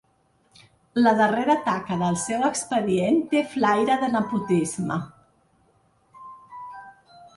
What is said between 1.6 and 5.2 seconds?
taca del seu expedient té flaire de nepotisme.